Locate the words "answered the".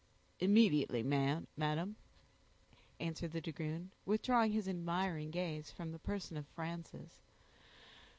2.99-3.39